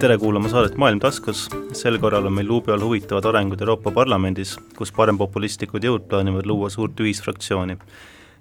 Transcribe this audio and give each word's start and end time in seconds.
tere 0.00 0.14
kuulama 0.18 0.48
saadet 0.48 0.78
Maailm 0.80 0.96
taskus, 1.00 1.42
sel 1.76 1.98
korral 2.00 2.24
on 2.24 2.32
meil 2.32 2.46
luubi 2.48 2.72
all 2.72 2.80
huvitavad 2.80 3.26
arengud 3.28 3.60
Euroopa 3.60 3.90
Parlamendis, 3.92 4.54
kus 4.78 4.88
parempopulistlikud 4.96 5.84
jõud 5.84 6.06
plaanivad 6.08 6.46
luua 6.48 6.70
suurt 6.72 7.00
ühisfraktsiooni. 7.04 7.76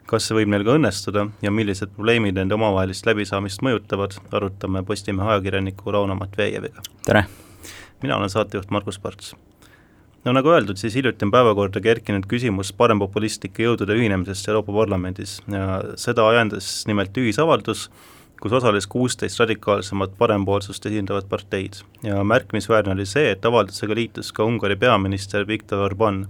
kas 0.07 0.25
see 0.25 0.37
võib 0.37 0.49
neil 0.53 0.63
ka 0.66 0.77
õnnestuda 0.80 1.25
ja 1.43 1.52
millised 1.52 1.91
probleemid 1.98 2.39
nende 2.39 2.55
omavahelist 2.55 3.05
läbisaamist 3.05 3.59
mõjutavad, 3.66 4.16
arutame 4.31 4.84
Postimehe 4.88 5.34
ajakirjaniku 5.34 5.91
Rauno 5.91 6.16
Matvejeviga. 6.16 6.85
tere! 7.05 7.25
mina 8.02 8.16
olen 8.16 8.30
saatejuht 8.30 8.71
Margus 8.71 8.99
Parts. 8.99 9.35
no 10.26 10.31
nagu 10.31 10.53
öeldud, 10.55 10.77
siis 10.77 10.95
hiljuti 10.95 11.27
on 11.27 11.31
päevakorda 11.31 11.81
kerkinud 11.81 12.23
küsimus 12.26 12.71
paremopulistlike 12.71 13.67
jõudude 13.67 13.99
ühinemisest 13.99 14.48
Euroopa 14.48 14.71
Parlamendis 14.71 15.41
ja 15.48 15.84
seda 15.95 16.30
ajendas 16.30 16.85
nimelt 16.88 17.17
ühisavaldus, 17.17 17.89
kus 18.41 18.53
osales 18.55 18.88
kuusteist 18.88 19.39
radikaalsemat 19.39 20.16
parempoolsust 20.17 20.85
esindavat 20.85 21.30
parteid 21.30 21.81
ja 22.03 22.23
märkimisväärne 22.23 22.93
oli 22.93 23.05
see, 23.05 23.31
et 23.31 23.45
avaldusega 23.45 23.95
liitus 23.95 24.31
ka 24.31 24.47
Ungari 24.47 24.75
peaminister 24.80 25.47
Viktor 25.47 25.84
Orban. 25.85 26.27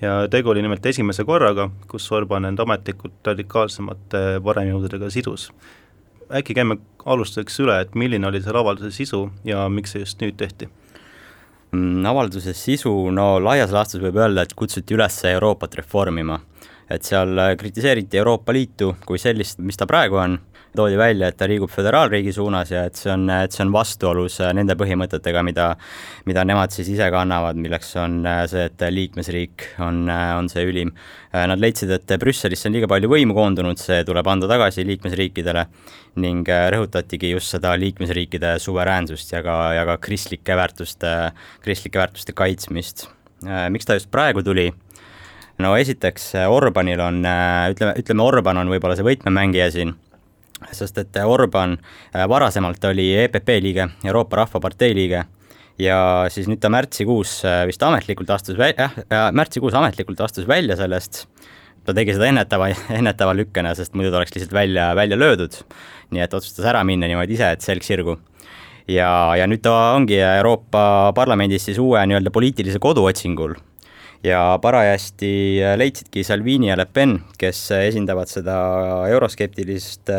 ja 0.00 0.28
tegu 0.30 0.50
oli 0.50 0.62
nimelt 0.62 0.86
esimese 0.86 1.24
korraga, 1.24 1.70
kus 1.88 2.12
Orban 2.12 2.44
end 2.44 2.58
ametlikult 2.58 3.26
radikaalsemate 3.26 4.40
paremjõududega 4.44 5.10
sidus. 5.10 5.52
äkki 6.30 6.54
käime 6.54 6.76
alustuseks 7.04 7.60
üle, 7.60 7.80
et 7.80 7.94
milline 7.94 8.26
oli 8.26 8.42
selle 8.42 8.58
avalduse 8.58 8.90
sisu 8.90 9.30
ja 9.44 9.68
miks 9.68 9.92
see 9.92 10.04
just 10.04 10.20
nüüd 10.20 10.36
tehti? 10.36 10.68
Mm, 11.72 12.04
avalduse 12.06 12.54
sisu, 12.56 12.92
no 13.12 13.36
laias 13.44 13.72
laastus 13.72 14.00
võib 14.00 14.16
öelda, 14.16 14.44
et 14.44 14.54
kutsuti 14.56 14.96
üles 14.96 15.18
Euroopat 15.28 15.74
reformima. 15.82 16.40
Et 16.90 17.04
seal 17.04 17.40
kritiseeriti 17.58 18.18
Euroopa 18.18 18.52
Liitu 18.52 18.94
kui 19.06 19.18
sellist, 19.20 19.58
mis 19.60 19.76
ta 19.76 19.86
praegu 19.86 20.16
on 20.16 20.38
toodi 20.76 20.98
välja, 20.98 21.28
et 21.28 21.36
ta 21.38 21.48
liigub 21.48 21.70
föderaalriigi 21.72 22.32
suunas 22.32 22.70
ja 22.72 22.84
et 22.88 22.98
see 22.98 23.10
on, 23.12 23.26
et 23.32 23.54
see 23.54 23.64
on 23.64 23.72
vastuolus 23.74 24.38
äh, 24.44 24.52
nende 24.56 24.76
põhimõtetega, 24.78 25.42
mida, 25.46 25.68
mida 26.28 26.44
nemad 26.46 26.74
siis 26.74 26.90
ise 26.92 27.08
kannavad, 27.12 27.58
milleks 27.60 27.94
on 28.00 28.20
äh, 28.28 28.42
see, 28.50 28.66
et 28.68 28.84
liikmesriik 28.94 29.66
on, 29.84 30.04
äh, 30.12 30.32
on 30.38 30.50
see 30.52 30.66
ülim. 30.68 30.94
Nad 31.28 31.60
leidsid, 31.60 31.90
et 31.92 32.12
Brüsselisse 32.16 32.70
on 32.70 32.72
liiga 32.72 32.88
palju 32.88 33.10
võimu 33.12 33.34
koondunud, 33.36 33.76
see 33.76 34.00
tuleb 34.08 34.30
anda 34.32 34.48
tagasi 34.48 34.80
liikmesriikidele 34.88 35.66
ning 36.24 36.48
rõhutatigi 36.72 37.34
just 37.34 37.52
seda 37.52 37.74
liikmesriikide 37.76 38.54
suveräänsust 38.64 39.34
ja 39.34 39.42
ka, 39.44 39.58
ja 39.76 39.84
ka 39.90 39.98
kristlike 40.00 40.56
väärtuste, 40.56 41.12
kristlike 41.64 42.00
väärtuste 42.00 42.32
kaitsmist. 42.32 43.10
miks 43.44 43.84
ta 43.84 44.00
just 44.00 44.10
praegu 44.10 44.42
tuli? 44.42 44.70
No 45.58 45.76
esiteks 45.76 46.32
Orbanil 46.48 47.00
on, 47.00 47.22
ütleme, 47.72 47.94
ütleme 47.98 48.22
Orban 48.22 48.62
on 48.62 48.70
võib-olla 48.72 48.98
see 48.98 49.06
võtmemängija 49.06 49.70
siin 49.74 49.96
sest 50.72 50.98
et 50.98 51.18
Orban 51.24 51.76
äh, 51.78 52.24
varasemalt 52.28 52.84
oli 52.90 53.10
EPP 53.24 53.58
liige, 53.62 53.88
Euroopa 54.06 54.42
Rahvapartei 54.42 54.94
liige 54.96 55.24
ja 55.78 55.98
siis 56.32 56.48
nüüd 56.50 56.60
ta 56.62 56.70
märtsikuus 56.72 57.38
äh, 57.46 57.62
vist 57.70 57.82
ametlikult 57.86 58.30
astus 58.34 58.58
välja, 58.58 58.90
jah, 59.10 59.28
märtsikuus 59.34 59.76
ametlikult 59.78 60.20
astus 60.24 60.48
välja 60.48 60.76
sellest, 60.78 61.26
ta 61.86 61.94
tegi 61.96 62.16
seda 62.16 62.30
ennetava, 62.32 62.72
ennetava 63.00 63.36
lükkena, 63.38 63.74
sest 63.78 63.94
muidu 63.98 64.12
ta 64.12 64.20
oleks 64.22 64.34
lihtsalt 64.34 64.56
välja, 64.56 64.90
välja 64.98 65.18
löödud. 65.18 65.62
nii 66.10 66.24
et 66.24 66.34
otsustas 66.34 66.64
ära 66.64 66.80
minna 66.88 67.06
niimoodi 67.06 67.36
ise, 67.36 67.52
et 67.52 67.64
selg 67.64 67.84
sirgu. 67.84 68.18
ja, 68.88 69.10
ja 69.36 69.46
nüüd 69.46 69.62
ta 69.62 69.94
ongi 69.94 70.18
Euroopa 70.18 71.12
Parlamendis 71.14 71.68
siis 71.68 71.78
uue 71.78 72.02
nii-öelda 72.06 72.34
poliitilise 72.34 72.80
kodu 72.82 73.04
otsingul 73.04 73.54
ja 74.24 74.58
parajasti 74.62 75.60
leidsidki 75.76 76.24
Salvini 76.24 76.68
ja 76.68 76.76
Le 76.76 76.86
Pen, 76.86 77.18
kes 77.38 77.60
esindavad 77.76 78.30
seda 78.30 78.56
euroskeptilist, 79.10 80.10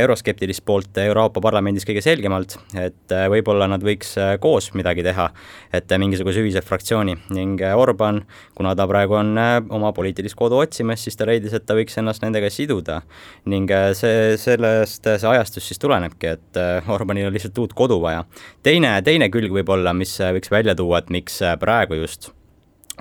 euroskeptilist 0.00 0.64
poolt 0.64 1.00
Euroopa 1.04 1.42
Parlamendis 1.44 1.84
kõige 1.88 2.02
selgemalt, 2.04 2.56
et 2.80 3.14
võib-olla 3.32 3.68
nad 3.70 3.84
võiks 3.84 4.14
koos 4.40 4.70
midagi 4.78 5.04
teha, 5.04 5.28
et 5.76 5.92
mingisuguse 6.00 6.40
ühise 6.40 6.64
fraktsiooni 6.64 7.18
ning 7.36 7.60
Orban, 7.76 8.22
kuna 8.56 8.74
ta 8.76 8.88
praegu 8.88 9.18
on 9.20 9.36
oma 9.68 9.92
poliitilist 9.96 10.38
kodu 10.38 10.62
otsimas, 10.62 11.04
siis 11.04 11.20
ta 11.20 11.28
leidis, 11.28 11.54
et 11.56 11.68
ta 11.68 11.76
võiks 11.76 12.00
ennast 12.00 12.24
nendega 12.24 12.50
siduda. 12.50 13.02
ning 13.44 13.70
see, 13.94 14.36
sellest 14.40 15.04
see 15.04 15.28
ajastus 15.28 15.68
siis 15.68 15.78
tulenebki, 15.78 16.34
et 16.38 16.60
Orbanil 16.88 17.28
on 17.28 17.36
lihtsalt 17.36 17.58
uut 17.58 17.76
kodu 17.76 18.00
vaja. 18.00 18.24
teine, 18.62 18.96
teine 19.02 19.28
külg 19.28 19.52
võib-olla, 19.52 19.92
mis 19.92 20.16
võiks 20.18 20.50
välja 20.50 20.74
tuua, 20.74 20.98
et 20.98 21.10
miks 21.10 21.40
praegu 21.60 22.00
just 22.00 22.32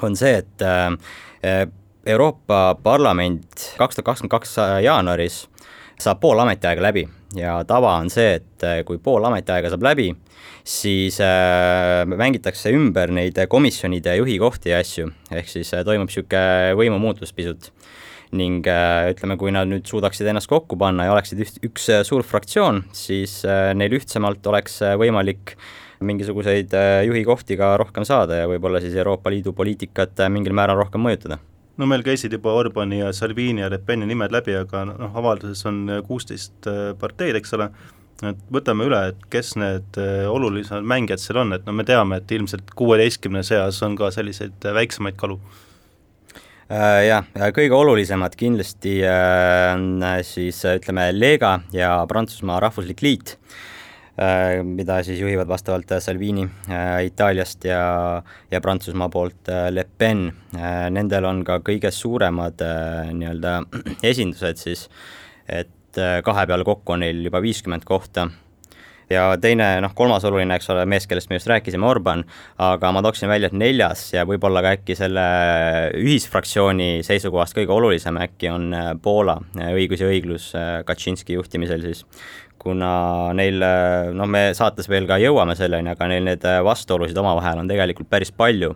on 0.04 0.16
see, 0.20 0.40
et 0.42 0.66
äh, 0.66 1.68
Euroopa 2.10 2.76
Parlament 2.84 3.66
kaks 3.78 4.00
tuhat 4.00 4.06
kakskümmend 4.12 4.34
kaks 4.34 4.58
jaanuaris 4.86 5.44
saab 6.00 6.22
pool 6.24 6.40
ametiaega 6.40 6.84
läbi 6.84 7.04
ja 7.38 7.60
tava 7.68 7.98
on 8.00 8.10
see, 8.14 8.40
et 8.40 8.66
äh, 8.66 8.82
kui 8.88 9.02
pool 9.04 9.26
ametiaega 9.28 9.72
saab 9.74 9.84
läbi, 9.86 10.10
siis 10.64 11.20
äh, 11.24 12.06
mängitakse 12.10 12.72
ümber 12.76 13.12
neid 13.14 13.40
komisjonide 13.52 14.16
juhi 14.22 14.40
kohti 14.42 14.74
ja 14.74 14.80
asju, 14.84 15.10
ehk 15.32 15.52
siis 15.52 15.74
toimub 15.86 16.10
niisugune 16.10 16.78
võimumuutus 16.80 17.36
pisut. 17.36 17.74
ning 18.30 18.62
ütleme, 18.62 19.40
kui 19.42 19.50
nad 19.50 19.66
nüüd 19.66 19.88
suudaksid 19.90 20.28
ennast 20.30 20.46
kokku 20.52 20.78
panna 20.78 21.08
ja 21.08 21.16
oleksid 21.16 21.40
üht, 21.42 21.56
üks 21.66 21.88
suur 22.06 22.22
fraktsioon, 22.22 22.84
siis 22.94 23.40
neil 23.74 23.96
ühtsemalt 23.98 24.46
oleks 24.46 24.76
võimalik 25.02 25.56
mingisuguseid 26.00 26.74
äh, 26.74 27.04
juhikohti 27.08 27.58
ka 27.60 27.74
rohkem 27.80 28.06
saada 28.08 28.42
ja 28.42 28.50
võib-olla 28.50 28.82
siis 28.84 28.96
Euroopa 28.96 29.32
Liidu 29.34 29.54
poliitikat 29.56 30.20
äh, 30.24 30.32
mingil 30.32 30.56
määral 30.56 30.80
rohkem 30.80 31.04
mõjutada. 31.04 31.40
No 31.80 31.88
meil 31.88 32.04
käisid 32.04 32.34
juba 32.36 32.54
Orbani 32.60 33.00
ja 33.00 33.14
Salvini 33.16 33.64
ja 33.64 33.70
Le 33.72 33.80
Peni 33.84 34.08
nimed 34.08 34.34
läbi, 34.36 34.56
aga 34.60 34.84
noh, 34.90 35.16
avalduses 35.20 35.64
on 35.70 35.86
kuusteist 36.08 36.68
äh, 36.68 36.92
parteid, 37.00 37.38
eks 37.40 37.56
ole, 37.56 37.70
et 38.28 38.44
võtame 38.52 38.88
üle, 38.88 39.00
et 39.14 39.26
kes 39.32 39.54
need 39.60 40.00
olulisemad 40.28 40.88
mängijad 40.88 41.24
seal 41.24 41.40
on, 41.44 41.56
et 41.56 41.68
no 41.68 41.76
me 41.76 41.88
teame, 41.88 42.20
et 42.20 42.36
ilmselt 42.36 42.76
kuueteistkümne 42.80 43.44
seas 43.48 43.80
on 43.88 43.96
ka 44.00 44.12
selliseid 44.12 44.70
väiksemaid 44.76 45.20
kalu. 45.20 45.40
Jah, 46.70 47.26
kõige 47.56 47.74
olulisemad 47.74 48.36
kindlasti 48.38 49.00
on 49.08 50.04
siis 50.28 50.60
ütleme, 50.70 51.08
Lega 51.16 51.56
ja 51.74 51.96
Prantsusmaa 52.12 52.60
Rahvuslik 52.62 53.02
Liit 53.02 53.40
mida 54.64 55.00
siis 55.04 55.20
juhivad 55.22 55.48
vastavalt 55.48 55.92
äh, 55.92 56.02
Salvini 56.04 56.44
äh, 56.70 57.06
Itaaliast 57.06 57.64
ja, 57.64 58.24
ja 58.52 58.62
Prantsusmaa 58.62 59.10
poolt 59.10 59.52
Le 59.70 59.86
Pen. 59.98 60.28
Nendel 60.90 61.26
on 61.30 61.44
ka 61.48 61.60
kõige 61.64 61.92
suuremad 61.94 62.60
nii-öelda 63.14 63.56
esindused 64.12 64.60
siis, 64.60 64.88
et 65.48 66.00
kahe 66.26 66.46
peale 66.50 66.68
kokku 66.68 66.96
on 66.96 67.04
neil 67.06 67.24
juba 67.26 67.42
viiskümmend 67.44 67.88
kohta. 67.88 68.30
Ja 69.10 69.24
teine, 69.42 69.66
noh, 69.82 69.96
kolmas 69.98 70.26
oluline, 70.28 70.54
eks 70.60 70.70
ole, 70.70 70.84
mees, 70.86 71.08
kellest 71.10 71.32
me 71.32 71.40
just 71.40 71.50
rääkisime, 71.50 71.86
Orban, 71.90 72.22
aga 72.62 72.92
ma 72.94 73.02
tooksin 73.02 73.32
välja, 73.32 73.50
et 73.50 73.56
neljas 73.58 74.04
ja 74.14 74.22
võib-olla 74.30 74.62
ka 74.62 74.76
äkki 74.78 74.94
selle 74.98 75.24
ühisfraktsiooni 75.98 77.02
seisukohast 77.08 77.58
kõige 77.58 77.74
olulisem 77.74 78.20
äkki 78.22 78.52
on 78.54 78.70
Poola 79.02 79.40
õigus 79.72 80.04
ja 80.06 80.12
õiglus 80.12 80.52
Kaczynski 80.86 81.40
juhtimisel 81.40 81.82
siis, 81.88 82.04
kuna 82.60 82.92
neil, 83.38 83.64
noh, 84.16 84.28
me 84.28 84.50
saates 84.58 84.90
veel 84.92 85.08
ka 85.08 85.16
jõuame 85.22 85.56
selleni, 85.56 85.94
aga 85.94 86.10
neil 86.12 86.26
need 86.28 86.44
vastuolusid 86.66 87.18
omavahel 87.18 87.62
on 87.62 87.72
tegelikult 87.72 88.10
päris 88.12 88.34
palju 88.36 88.74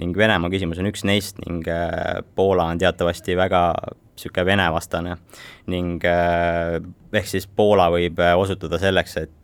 ning 0.00 0.16
Venemaa 0.16 0.50
küsimus 0.52 0.80
on 0.80 0.88
üks 0.90 1.04
neist 1.08 1.40
ning 1.44 1.66
äh, 1.70 2.20
Poola 2.36 2.68
on 2.72 2.80
teatavasti 2.80 3.36
väga 3.38 3.64
niisugune 4.20 4.46
Vene-vastane 4.48 5.16
ning 5.72 6.04
äh, 6.08 6.78
ehk 7.16 7.28
siis 7.30 7.46
Poola 7.46 7.90
võib 7.92 8.20
äh, 8.22 8.34
osutuda 8.38 8.80
selleks, 8.80 9.18
et 9.20 9.36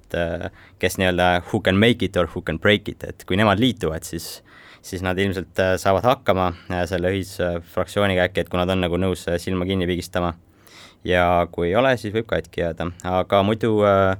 kes 0.79 1.01
nii-öelda 1.01 1.41
who 1.49 1.59
can 1.61 1.81
make 1.83 2.05
it 2.07 2.17
or 2.17 2.29
who 2.31 2.41
can 2.47 2.61
break 2.63 2.87
it, 2.89 3.03
et 3.03 3.25
kui 3.27 3.37
nemad 3.37 3.59
liituvad, 3.59 4.07
siis 4.07 4.41
siis 4.87 5.03
nad 5.03 5.19
ilmselt 5.19 5.59
saavad 5.83 6.05
hakkama 6.07 6.45
selle 6.87 7.11
ühisfraktsiooniga 7.11 8.29
äkki, 8.29 8.45
et 8.45 8.53
kui 8.53 8.61
nad 8.61 8.71
on 8.71 8.85
nagu 8.85 9.01
nõus 9.03 9.25
silma 9.43 9.67
kinni 9.67 9.89
pigistama 9.91 10.31
ja 11.07 11.47
kui 11.53 11.71
ei 11.71 11.77
ole, 11.79 11.95
siis 12.01 12.15
võib 12.15 12.29
katki 12.31 12.65
jääda, 12.65 12.91
aga 13.09 13.43
muidu 13.47 13.79
äh, 13.87 14.17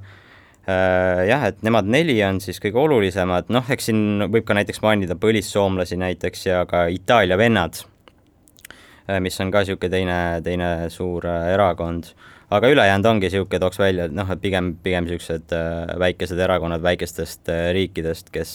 äh, 0.69 1.25
jah, 1.29 1.47
et 1.51 1.59
nemad 1.65 1.89
neli 1.89 2.17
on 2.25 2.41
siis 2.43 2.61
kõige 2.63 2.81
olulisemad, 2.85 3.51
noh, 3.53 3.67
eks 3.73 3.91
siin 3.91 4.29
võib 4.31 4.47
ka 4.47 4.57
näiteks 4.57 4.81
mainida 4.85 5.17
põlissoomlasi 5.19 5.99
näiteks 6.01 6.47
ja 6.49 6.63
ka 6.69 6.87
Itaalia 6.93 7.39
vennad 7.39 7.81
äh,, 7.83 9.19
mis 9.23 9.39
on 9.43 9.51
ka 9.53 9.65
niisugune 9.65 9.93
teine, 9.93 10.17
teine 10.45 10.71
suur 10.93 11.27
äh, 11.27 11.51
erakond, 11.57 12.13
aga 12.53 12.71
ülejäänud 12.71 13.11
ongi 13.11 13.27
niisugune, 13.27 13.61
tooks 13.63 13.81
välja, 13.83 14.07
et 14.07 14.15
noh, 14.15 14.31
et 14.31 14.43
pigem, 14.43 14.71
pigem 14.83 15.07
niisugused 15.07 15.55
väikesed 15.99 16.39
erakonnad 16.47 16.83
väikestest 16.85 17.51
riikidest, 17.75 18.31
kes 18.31 18.53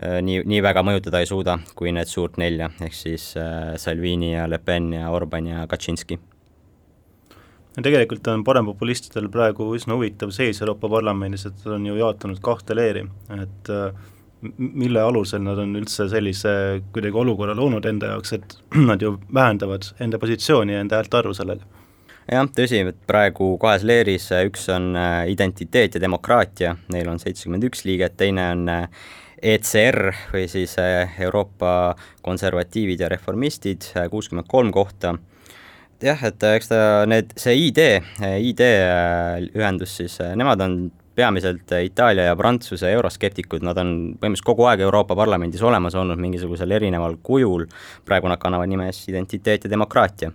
nii, 0.00 0.40
nii 0.48 0.64
väga 0.64 0.80
mõjutada 0.86 1.20
ei 1.20 1.28
suuda, 1.28 1.58
kui 1.76 1.92
need 1.92 2.08
suurt 2.08 2.40
nelja, 2.40 2.72
ehk 2.80 2.96
siis 2.96 3.34
Salvini 3.84 4.32
ja 4.32 4.48
Le 4.48 4.62
Pen 4.64 4.94
ja 4.96 5.12
Orban 5.12 5.52
ja 5.52 5.68
Kaczynski 5.68 6.22
ja 7.76 7.82
tegelikult 7.82 8.26
on 8.28 8.44
parempopulistidel 8.44 9.28
praegu 9.32 9.70
üsna 9.76 9.96
huvitav 9.96 10.32
seis 10.34 10.60
Euroopa 10.62 10.90
Parlamendis, 10.92 11.46
et 11.48 11.64
nad 11.64 11.76
on 11.78 11.86
ju 11.86 11.98
jaotunud 12.00 12.40
kahte 12.44 12.76
leeri, 12.76 13.04
et 13.38 13.70
äh, 13.72 13.94
mille 14.58 15.00
alusel 15.00 15.44
nad 15.44 15.60
on 15.62 15.76
üldse 15.78 16.08
sellise 16.10 16.54
kuidagi 16.92 17.18
olukorra 17.24 17.54
loonud 17.56 17.86
enda 17.88 18.12
jaoks, 18.14 18.34
et 18.38 18.58
nad 18.90 19.02
ju 19.02 19.16
vähendavad 19.34 19.92
enda 20.00 20.20
positsiooni 20.22 20.76
ja 20.76 20.84
enda 20.84 21.00
häälte 21.00 21.22
arvu 21.22 21.34
sellega 21.38 21.64
jah, 22.30 22.46
tõsi, 22.54 22.84
et 22.92 23.00
praegu 23.08 23.54
kahes 23.62 23.86
leeris, 23.88 24.28
üks 24.46 24.68
on 24.72 24.92
identiteet 25.28 25.96
ja 25.96 26.02
demokraatia, 26.02 26.76
neil 26.92 27.10
on 27.10 27.18
seitsekümmend 27.22 27.66
üks 27.70 27.86
liiget, 27.88 28.16
teine 28.20 28.46
on 28.54 28.70
ECR 29.42 30.12
või 30.30 30.46
siis 30.50 30.76
Euroopa 30.78 31.96
konservatiivid 32.22 33.02
ja 33.02 33.08
reformistid, 33.10 33.88
kuuskümmend 34.10 34.46
kolm 34.50 34.70
kohta 34.74 35.16
jah, 36.06 36.24
et 36.28 36.48
eks 36.54 36.70
ta 36.70 36.80
need, 37.08 37.32
see 37.40 37.68
ID, 37.68 37.80
ID 38.50 38.64
ühendus 39.54 39.96
siis, 40.00 40.18
nemad 40.38 40.62
on 40.64 40.76
peamiselt 41.14 41.72
Itaalia 41.84 42.30
ja 42.30 42.36
Prantsuse 42.36 42.88
euroskeptikud, 42.94 43.64
nad 43.66 43.78
on 43.80 43.92
põhimõtteliselt 44.16 44.48
kogu 44.48 44.66
aeg 44.70 44.80
Euroopa 44.86 45.16
Parlamendis 45.18 45.62
olemas 45.64 45.96
olnud 45.98 46.20
mingisugusel 46.20 46.72
erineval 46.78 47.18
kujul, 47.24 47.66
praegu 48.08 48.30
nad 48.32 48.40
kannavad 48.40 48.70
nime 48.70 48.88
siis 48.92 49.12
Identiteet 49.12 49.66
ja 49.66 49.70
demokraatia. 49.70 50.32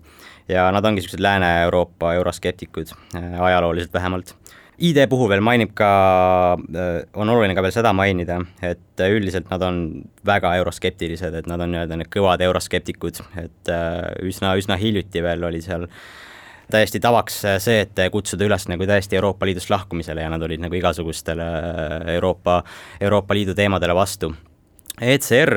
ja 0.48 0.70
nad 0.72 0.86
ongi 0.86 1.02
niisugused 1.02 1.20
Lääne-Euroopa 1.20 2.14
euroskeptikud, 2.14 2.94
ajalooliselt 3.40 3.94
vähemalt 3.94 4.36
ID 4.78 5.08
puhul 5.10 5.32
veel 5.32 5.42
mainib 5.42 5.72
ka, 5.78 5.90
äh, 6.54 7.00
on 7.18 7.30
oluline 7.34 7.56
ka 7.58 7.64
veel 7.66 7.74
seda 7.74 7.94
mainida, 7.98 8.38
et 8.62 9.02
üldiselt 9.02 9.50
nad 9.50 9.64
on 9.66 9.80
väga 10.26 10.54
euroskeptilised, 10.60 11.34
et 11.34 11.50
nad 11.50 11.62
on 11.64 11.74
nii-öelda 11.74 11.98
need 11.98 12.12
kõvad 12.14 12.44
euroskeptikud, 12.46 13.24
et 13.42 13.74
äh, 13.74 14.04
üsna, 14.28 14.54
üsna 14.60 14.78
hiljuti 14.78 15.24
veel 15.26 15.48
oli 15.50 15.64
seal 15.66 15.88
täiesti 16.70 17.02
tavaks 17.02 17.40
see, 17.64 17.80
et 17.88 18.04
kutsuda 18.14 18.46
üles 18.46 18.68
nagu 18.70 18.86
täiesti 18.86 19.18
Euroopa 19.18 19.48
Liidust 19.48 19.72
lahkumisele 19.72 20.26
ja 20.26 20.30
nad 20.30 20.44
olid 20.46 20.62
nagu 20.62 20.78
igasugustele 20.78 21.48
äh, 21.48 21.98
Euroopa, 22.20 22.62
Euroopa 23.02 23.34
Liidu 23.34 23.58
teemadele 23.58 23.98
vastu. 23.98 24.34
ECR 24.98 25.54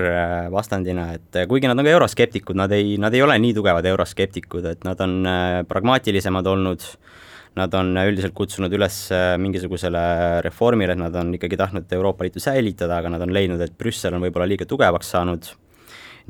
vastandina, 0.53 1.15
et 1.17 1.45
kuigi 1.49 1.69
nad 1.69 1.79
on 1.79 1.85
ka 1.85 1.93
euroskeptikud, 1.93 2.57
nad 2.61 2.73
ei, 2.77 2.99
nad 3.01 3.15
ei 3.17 3.23
ole 3.25 3.39
nii 3.41 3.55
tugevad 3.57 3.87
euroskeptikud, 3.89 4.67
et 4.69 4.85
nad 4.85 5.01
on 5.01 5.23
pragmaatilisemad 5.69 6.49
olnud 6.53 6.85
äh, 6.85 7.21
Nad 7.59 7.75
on 7.75 7.97
üldiselt 7.99 8.35
kutsunud 8.37 8.73
üles 8.77 8.97
äh, 9.15 9.33
mingisugusele 9.43 10.03
reformile, 10.47 10.95
et 10.95 11.01
nad 11.01 11.17
on 11.19 11.33
ikkagi 11.35 11.59
tahtnud 11.59 11.91
Euroopa 11.97 12.27
Liitu 12.27 12.43
säilitada, 12.43 13.01
aga 13.01 13.11
nad 13.11 13.25
on 13.27 13.35
leidnud, 13.35 13.61
et 13.65 13.75
Brüssel 13.79 14.15
on 14.15 14.23
võib-olla 14.23 14.47
liiga 14.47 14.69
tugevaks 14.71 15.11
saanud, 15.17 15.49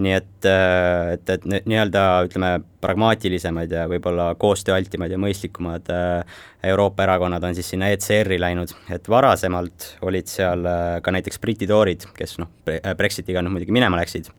nii 0.00 0.14
et, 0.16 0.48
äh, 0.48 1.12
et, 1.18 1.34
et 1.36 1.44
nii-öelda 1.68 2.04
ütleme, 2.24 2.54
pragmaatilisemad 2.80 3.76
ja 3.76 3.84
võib-olla 3.90 4.30
koostööaltimad 4.40 5.12
ja 5.12 5.20
mõistlikumad 5.20 5.92
äh, 5.92 6.40
Euroopa 6.72 7.04
erakonnad 7.04 7.44
on 7.44 7.58
siis 7.58 7.68
sinna 7.74 7.92
ECR-i 7.92 8.40
läinud, 8.40 8.72
et 8.88 9.12
varasemalt 9.12 9.90
olid 10.08 10.32
seal 10.32 10.64
ka 11.04 11.12
näiteks 11.12 11.42
Briti 11.44 11.68
toorid, 11.68 12.08
kes 12.16 12.38
noh, 12.40 12.48
Brexitiga 12.96 13.44
nüüd 13.44 13.58
muidugi 13.58 13.76
minema 13.76 14.00
läksid, 14.00 14.32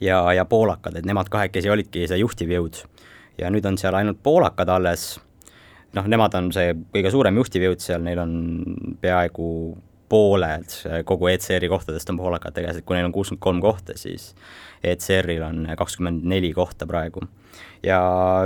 ja, 0.00 0.24
ja 0.32 0.48
poolakad, 0.48 0.96
et 0.96 1.06
nemad 1.08 1.28
kahekesi 1.32 1.70
olidki 1.70 2.08
see 2.08 2.22
juhtiv 2.22 2.56
jõud. 2.56 2.82
ja 3.38 3.50
nüüd 3.50 3.66
on 3.66 3.76
seal 3.78 3.94
ainult 3.98 4.20
poolakad 4.22 4.68
alles 4.70 5.18
noh, 5.94 6.10
nemad 6.10 6.34
on 6.38 6.52
see 6.54 6.74
kõige 6.94 7.12
suurem 7.14 7.40
juhtiv 7.40 7.68
jõud 7.68 7.82
seal, 7.84 8.04
neil 8.04 8.20
on 8.22 8.34
peaaegu 9.02 9.48
pooled 10.08 10.74
kogu 11.08 11.30
ECR-i 11.32 11.70
kohtadest 11.72 12.10
on 12.12 12.18
poolakate 12.20 12.64
käes, 12.64 12.78
et 12.78 12.86
kui 12.86 12.96
neil 12.98 13.08
on 13.08 13.14
kuuskümmend 13.14 13.42
kolm 13.42 13.62
kohta, 13.64 13.96
siis 13.98 14.32
ECR-il 14.84 15.42
on 15.46 15.64
kakskümmend 15.78 16.26
neli 16.28 16.52
kohta 16.52 16.86
praegu. 16.86 17.24
ja 17.82 17.98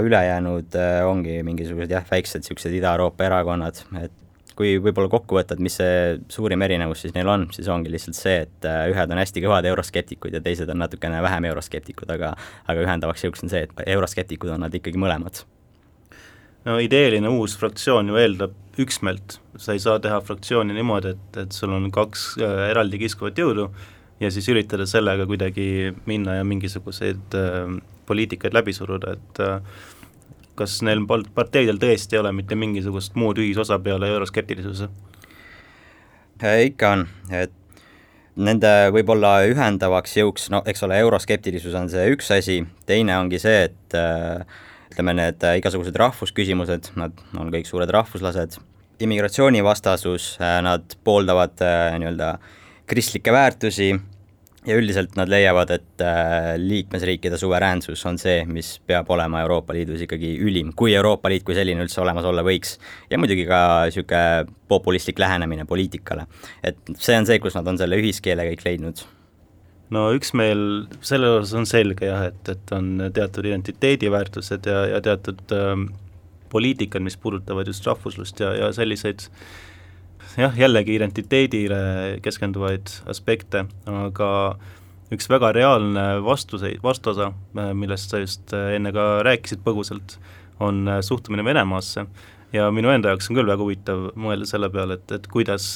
ülejäänud 0.02 0.74
äh, 0.74 1.06
ongi 1.06 1.42
mingisugused 1.42 1.90
jah, 1.90 2.06
väiksed 2.10 2.42
niisugused 2.42 2.74
Ida-Euroopa 2.74 3.24
erakonnad, 3.24 3.78
et 4.02 4.12
kui 4.58 4.74
võib-olla 4.82 5.10
kokku 5.12 5.38
võtta, 5.38 5.54
et 5.54 5.62
mis 5.62 5.76
see 5.78 6.16
suurim 6.32 6.62
erinevus 6.66 7.04
siis 7.04 7.14
neil 7.14 7.30
on, 7.30 7.46
siis 7.54 7.68
ongi 7.70 7.92
lihtsalt 7.92 8.18
see, 8.18 8.40
et 8.46 8.66
äh, 8.66 8.88
ühed 8.92 9.14
on 9.14 9.22
hästi 9.22 9.44
kõvad 9.44 9.68
euroskeptikud 9.70 10.34
ja 10.34 10.42
teised 10.44 10.70
on 10.74 10.82
natukene 10.82 11.22
vähem 11.22 11.46
euroskeptikud, 11.52 12.10
aga 12.16 12.34
aga 12.66 12.82
ühendavaks 12.86 13.24
jõuks 13.26 13.46
on 13.46 13.54
see, 13.54 13.66
et 13.68 13.86
euroskeptikud 13.86 14.56
on 14.56 14.66
nad 14.66 14.74
ikkagi 14.74 15.00
mõlemad 15.00 15.44
no 16.66 16.78
ideeline 16.82 17.28
uus 17.28 17.56
fraktsioon 17.58 18.10
ju 18.10 18.19
eeldab 18.20 18.56
üksmeelt, 18.78 19.38
sa 19.58 19.75
ei 19.75 19.82
saa 19.82 19.99
teha 20.02 20.20
fraktsiooni 20.22 20.75
niimoodi, 20.76 21.14
et, 21.16 21.38
et 21.43 21.55
sul 21.55 21.72
on 21.75 21.90
kaks 21.94 22.26
äh, 22.43 22.64
eraldi 22.70 23.00
kiskuvat 23.02 23.38
jõudu 23.38 23.69
ja 24.20 24.31
siis 24.34 24.49
üritada 24.50 24.87
sellega 24.87 25.26
kuidagi 25.26 25.94
minna 26.06 26.38
ja 26.38 26.46
mingisuguseid 26.46 27.38
äh, 27.38 27.78
poliitikaid 28.06 28.55
läbi 28.55 28.72
suruda, 28.72 29.14
et 29.19 29.43
äh, 29.44 29.60
kas 30.58 30.81
neil 30.87 31.05
parteidel 31.06 31.78
tõesti 31.78 32.16
ei 32.16 32.22
ole 32.22 32.32
mitte 32.34 32.58
mingisugust 32.58 33.19
muud 33.19 33.38
ühisosa 33.38 33.78
peale 33.82 34.11
euroskeptilisuse? 34.14 34.88
Äh, 36.43 36.64
ikka 36.70 36.94
on, 36.96 37.06
et 37.34 37.54
nende 38.38 38.70
võib-olla 38.94 39.40
ühendavaks 39.50 40.16
jõuks, 40.20 40.49
no 40.54 40.62
eks 40.70 40.84
ole, 40.87 40.99
euroskeptilisus 41.02 41.75
on 41.78 41.90
see 41.90 42.06
üks 42.14 42.31
asi, 42.34 42.61
teine 42.87 43.16
ongi 43.19 43.40
see, 43.43 43.64
et 43.70 43.99
äh, 43.99 44.58
ütleme, 44.98 45.14
need 45.14 45.44
äh, 45.46 45.60
igasugused 45.60 45.94
rahvusküsimused, 45.94 46.90
nad 46.98 47.14
on 47.38 47.52
kõik 47.54 47.68
suured 47.68 47.90
rahvuslased, 47.94 48.58
immigratsioonivastasus, 48.98 50.32
äh, 50.42 50.58
nad 50.66 50.96
pooldavad 51.06 51.60
äh, 51.62 51.94
nii-öelda 52.02 52.32
kristlikke 52.90 53.30
väärtusi 53.30 53.92
ja 54.66 54.74
üldiselt 54.74 55.14
nad 55.16 55.30
leiavad, 55.30 55.70
et 55.70 56.02
liikmesriikide 56.58 57.38
suveräänsus 57.38 58.02
on 58.10 58.18
see, 58.18 58.42
mis 58.50 58.72
peab 58.90 59.08
olema 59.14 59.44
Euroopa 59.44 59.76
Liidus 59.76 60.02
ikkagi 60.04 60.32
ülim, 60.44 60.72
kui 60.76 60.96
Euroopa 60.98 61.30
Liit 61.30 61.44
kui 61.46 61.54
selline 61.56 61.84
üldse 61.84 62.02
olemas 62.02 62.26
olla 62.26 62.42
võiks. 62.44 62.74
ja 63.08 63.20
muidugi 63.22 63.46
ka 63.48 63.60
niisugune 63.86 64.48
populistlik 64.68 65.22
lähenemine 65.22 65.64
poliitikale. 65.64 66.26
et 66.64 66.80
see 66.96 67.16
on 67.16 67.28
see, 67.28 67.38
kus 67.38 67.54
nad 67.54 67.70
on 67.70 67.78
selle 67.78 68.00
ühiskeele 68.02 68.50
kõik 68.50 68.66
leidnud 68.66 69.06
no 69.94 70.08
üksmeel 70.17 70.61
selle 71.00 71.31
osas 71.38 71.55
on 71.56 71.69
selge 71.69 72.11
jah, 72.11 72.29
et, 72.32 72.52
et 72.52 72.75
on 72.76 73.08
teatud 73.14 73.46
identiteediväärtused 73.49 74.69
ja, 74.69 74.85
ja 74.94 75.00
teatud 75.05 75.56
ähm, 75.56 75.88
poliitikad, 76.52 77.05
mis 77.05 77.17
puudutavad 77.17 77.67
just 77.67 77.87
rahvuslust 77.87 78.40
ja, 78.40 78.52
ja 78.56 78.73
selliseid 78.73 79.29
jah, 80.38 80.56
jällegi 80.58 80.96
identiteedile 80.96 81.81
keskenduvaid 82.25 82.93
aspekte, 83.11 83.64
aga 83.90 84.31
üks 85.14 85.29
väga 85.31 85.52
reaalne 85.56 86.06
vastuseid, 86.25 86.81
vastuosa, 86.85 87.32
äh, 87.56 87.70
millest 87.76 88.12
sa 88.12 88.23
just 88.23 88.52
äh, 88.56 88.75
enne 88.76 88.93
ka 88.94 89.23
rääkisid 89.26 89.62
põgusalt, 89.64 90.19
on 90.64 90.85
äh, 90.88 91.00
suhtumine 91.05 91.44
Venemaasse 91.46 92.06
ja 92.52 92.69
minu 92.73 92.93
enda 92.93 93.12
jaoks 93.12 93.29
on 93.31 93.38
küll 93.38 93.50
väga 93.50 93.64
huvitav 93.64 94.08
mõelda 94.17 94.49
selle 94.49 94.70
peale, 94.73 94.99
et, 94.99 95.17
et 95.19 95.29
kuidas, 95.29 95.75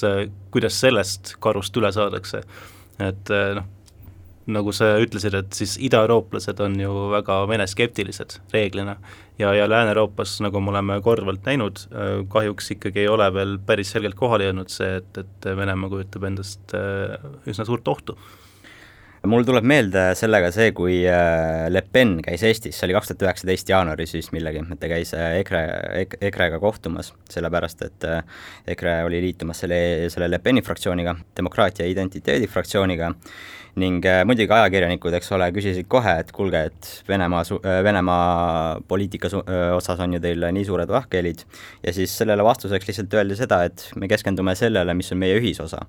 kuidas 0.54 0.78
sellest 0.80 1.34
karust 1.44 1.76
üle 1.76 1.90
saadakse. 1.92 2.40
et 3.02 3.32
noh, 3.58 3.66
nagu 4.50 4.72
sa 4.74 4.96
ütlesid, 5.02 5.34
et 5.38 5.54
siis 5.54 5.76
idaeurooplased 5.86 6.60
on 6.64 6.74
ju 6.80 6.92
väga 7.12 7.42
Vene-skeptilised 7.50 8.40
reeglina. 8.54 8.96
Ja, 9.38 9.52
ja 9.56 9.68
Lääne-Euroopas, 9.70 10.36
nagu 10.44 10.60
me 10.60 10.72
oleme 10.74 10.98
korduvalt 11.02 11.46
näinud, 11.48 11.86
äh, 11.94 12.20
kahjuks 12.30 12.74
ikkagi 12.76 13.04
ei 13.04 13.10
ole 13.10 13.30
veel 13.34 13.56
päris 13.66 13.94
selgelt 13.94 14.18
kohale 14.18 14.50
jõudnud 14.50 14.70
see, 14.70 14.98
et, 15.00 15.18
et 15.22 15.50
Venemaa 15.56 15.90
kujutab 15.90 16.26
endast 16.28 16.74
äh, 16.76 17.16
üsna 17.48 17.66
suurt 17.68 17.88
ohtu. 17.88 18.18
Mul 19.22 19.46
tuleb 19.46 19.62
meelde 19.70 20.00
sellega 20.18 20.48
see, 20.50 20.72
kui 20.74 20.96
äh, 21.06 21.68
Le 21.70 21.84
Pen 21.86 22.16
käis 22.26 22.42
Eestis, 22.42 22.74
see 22.74 22.88
oli 22.88 22.96
kaks 22.96 23.12
tuhat 23.12 23.22
üheksateist 23.28 23.70
jaanuaris 23.70 24.16
vist 24.18 24.34
millegagi, 24.34 24.66
et 24.74 24.82
ta 24.82 24.90
käis 24.90 25.14
EKRE, 25.14 25.62
EKRE-ga 26.18 26.58
kohtumas, 26.62 27.12
sellepärast 27.30 27.86
et 27.86 28.08
EKRE 28.74 28.98
oli 29.06 29.22
liitumas 29.22 29.62
selle, 29.62 30.10
selle 30.12 30.28
Le 30.30 30.42
Peni 30.42 30.66
fraktsiooniga, 30.66 31.14
demokraatia 31.38 31.86
ja 31.86 31.94
identiteedi 31.94 32.50
fraktsiooniga 32.50 33.14
ning 33.80 34.04
äh, 34.04 34.20
muidugi 34.28 34.52
ajakirjanikud, 34.52 35.14
eks 35.16 35.30
ole, 35.32 35.48
küsisid 35.56 35.88
kohe, 35.90 36.12
et 36.20 36.32
kuulge, 36.36 36.60
et 36.68 36.88
Venemaa 37.08 37.40
äh, 37.56 37.78
Venemaa 37.86 38.80
poliitika 38.88 39.30
äh, 39.38 39.70
osas 39.76 40.02
on 40.04 40.18
ju 40.18 40.20
teil 40.20 40.44
nii 40.52 40.66
suured 40.68 40.92
vahkeelid, 40.92 41.46
ja 41.84 41.94
siis 41.96 42.12
sellele 42.20 42.44
vastuseks 42.44 42.90
lihtsalt 42.90 43.16
öeldi 43.16 43.38
seda, 43.38 43.62
et 43.68 43.86
me 43.96 44.10
keskendume 44.12 44.54
sellele, 44.58 44.96
mis 44.98 45.12
on 45.14 45.22
meie 45.22 45.40
ühisosa. 45.40 45.86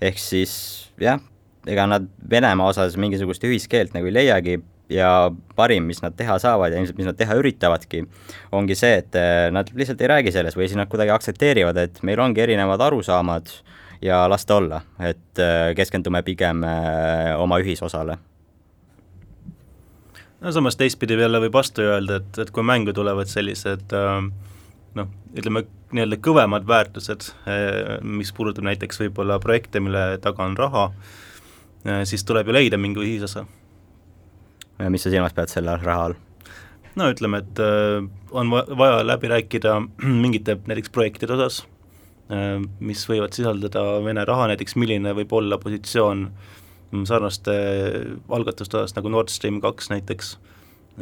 ehk 0.00 0.22
siis 0.22 0.54
jah, 1.00 1.18
ega 1.66 1.88
nad 1.90 2.06
Venemaa 2.30 2.70
osas 2.70 2.94
mingisugust 3.00 3.44
ühiskeelt 3.50 3.98
nagu 3.98 4.06
ei 4.10 4.14
leiagi, 4.20 4.60
ja 4.92 5.10
parim, 5.56 5.88
mis 5.90 6.04
nad 6.04 6.14
teha 6.14 6.36
saavad 6.38 6.70
ja 6.70 6.78
ilmselt, 6.78 6.98
mis 7.00 7.08
nad 7.08 7.18
teha 7.18 7.34
üritavadki, 7.40 8.04
ongi 8.54 8.76
see, 8.78 8.98
et 9.00 9.16
nad 9.50 9.70
lihtsalt 9.74 10.02
ei 10.04 10.10
räägi 10.12 10.34
sellest 10.34 10.60
või 10.60 10.68
siis 10.68 10.78
nad 10.78 10.90
kuidagi 10.92 11.10
aktsepteerivad, 11.14 11.80
et 11.80 12.02
meil 12.06 12.20
ongi 12.20 12.44
erinevad 12.44 12.84
arusaamad 12.84 13.48
ja 14.04 14.28
las 14.28 14.46
ta 14.46 14.56
olla, 14.56 14.80
et 15.00 15.38
äh, 15.40 15.72
keskendume 15.76 16.22
pigem 16.22 16.64
äh, 16.64 17.40
oma 17.40 17.58
ühisosale 17.62 18.18
no 20.40 20.52
samas 20.52 20.76
teistpidi 20.76 21.16
jälle 21.16 21.40
võib 21.46 21.56
vastu 21.56 21.84
öelda, 21.86 22.20
et, 22.20 22.38
et 22.44 22.52
kui 22.52 22.66
mängu 22.66 22.92
tulevad 22.92 23.30
sellised 23.32 23.94
äh, 23.96 24.28
noh, 25.00 25.10
ütleme 25.34 25.64
nii-öelda 25.94 26.18
kõvemad 26.18 26.64
väärtused, 26.66 27.28
mis 28.02 28.32
puudutab 28.34 28.64
näiteks 28.66 28.98
võib-olla 28.98 29.36
projekte, 29.38 29.78
mille 29.78 30.00
taga 30.22 30.42
on 30.42 30.56
raha, 30.58 30.88
siis 32.10 32.24
tuleb 32.26 32.50
ju 32.50 32.56
leida 32.56 32.80
mingi 32.82 32.98
ühisosa. 32.98 33.44
mis 34.90 35.06
sa 35.06 35.12
silmas 35.12 35.36
pead 35.36 35.52
selle 35.52 35.76
raha 35.82 36.08
all? 36.08 36.16
no 36.98 37.12
ütleme, 37.14 37.44
et 37.44 37.62
on 38.34 38.50
vaja 38.50 39.04
läbi 39.06 39.30
rääkida 39.30 39.76
mingite 40.24 40.58
näiteks 40.66 40.90
projektide 40.90 41.38
osas 41.38 41.62
Äh, 41.62 41.73
mis 42.80 43.04
võivad 43.08 43.36
sisaldada 43.36 43.82
Vene 44.04 44.24
raha, 44.24 44.48
näiteks 44.52 44.78
milline 44.80 45.12
võib 45.16 45.32
olla 45.36 45.58
positsioon 45.60 46.28
sarnaste 47.08 47.54
algatuste 48.32 48.78
osas 48.78 48.94
nagu 48.96 49.10
Nord 49.12 49.32
Stream 49.32 49.60
kaks 49.60 49.90
näiteks. 49.90 50.36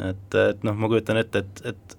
et, 0.09 0.35
et 0.35 0.63
noh, 0.65 0.75
ma 0.75 0.89
kujutan 0.89 1.21
ette, 1.21 1.45
et, 1.45 1.63
et 1.69 1.97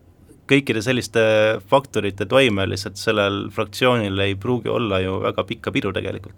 kõikide 0.49 0.81
selliste 0.83 1.21
faktorite 1.69 2.25
toimel 2.29 2.73
lihtsalt 2.73 2.97
sellel 2.99 3.45
fraktsioonil 3.53 4.19
ei 4.25 4.35
pruugi 4.35 4.71
olla 4.71 4.99
ju 5.03 5.19
väga 5.23 5.45
pikka 5.47 5.71
pidu 5.71 5.93
tegelikult. 5.95 6.35